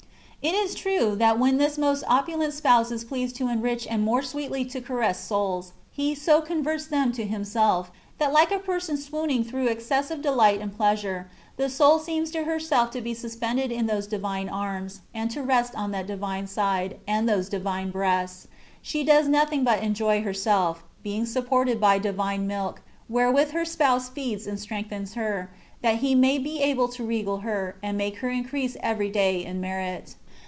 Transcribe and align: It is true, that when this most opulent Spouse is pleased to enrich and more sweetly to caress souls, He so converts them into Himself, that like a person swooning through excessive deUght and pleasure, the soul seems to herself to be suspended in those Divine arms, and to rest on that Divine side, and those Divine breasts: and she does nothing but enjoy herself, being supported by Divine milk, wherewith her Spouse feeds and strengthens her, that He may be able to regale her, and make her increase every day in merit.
It 0.43 0.55
is 0.55 0.73
true, 0.73 1.15
that 1.17 1.37
when 1.37 1.57
this 1.59 1.77
most 1.77 2.03
opulent 2.07 2.55
Spouse 2.55 2.89
is 2.89 3.03
pleased 3.03 3.35
to 3.35 3.47
enrich 3.47 3.85
and 3.85 4.01
more 4.03 4.23
sweetly 4.23 4.65
to 4.73 4.81
caress 4.81 5.19
souls, 5.19 5.73
He 5.91 6.15
so 6.15 6.41
converts 6.41 6.87
them 6.87 7.09
into 7.09 7.25
Himself, 7.25 7.91
that 8.17 8.33
like 8.33 8.51
a 8.51 8.57
person 8.57 8.97
swooning 8.97 9.43
through 9.43 9.67
excessive 9.67 10.21
deUght 10.23 10.59
and 10.59 10.75
pleasure, 10.75 11.29
the 11.57 11.69
soul 11.69 11.99
seems 11.99 12.31
to 12.31 12.41
herself 12.45 12.89
to 12.89 13.01
be 13.01 13.13
suspended 13.13 13.71
in 13.71 13.85
those 13.85 14.07
Divine 14.07 14.49
arms, 14.49 15.01
and 15.13 15.29
to 15.29 15.43
rest 15.43 15.75
on 15.75 15.91
that 15.91 16.07
Divine 16.07 16.47
side, 16.47 16.97
and 17.07 17.29
those 17.29 17.47
Divine 17.47 17.91
breasts: 17.91 18.45
and 18.45 18.51
she 18.81 19.03
does 19.03 19.27
nothing 19.27 19.63
but 19.63 19.83
enjoy 19.83 20.23
herself, 20.23 20.83
being 21.03 21.27
supported 21.27 21.79
by 21.79 21.99
Divine 21.99 22.47
milk, 22.47 22.81
wherewith 23.07 23.51
her 23.51 23.63
Spouse 23.65 24.09
feeds 24.09 24.47
and 24.47 24.59
strengthens 24.59 25.13
her, 25.13 25.51
that 25.83 25.97
He 25.97 26.15
may 26.15 26.39
be 26.39 26.61
able 26.63 26.87
to 26.89 27.05
regale 27.05 27.37
her, 27.37 27.75
and 27.83 27.95
make 27.95 28.17
her 28.17 28.29
increase 28.31 28.75
every 28.81 29.09
day 29.11 29.45
in 29.45 29.61
merit. 29.61 30.15